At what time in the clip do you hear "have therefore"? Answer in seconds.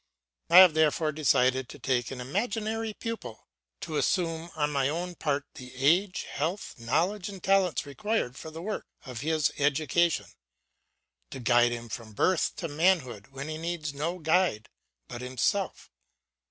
0.57-1.11